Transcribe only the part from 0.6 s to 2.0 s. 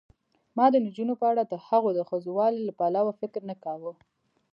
د نجونو په اړه دهغو د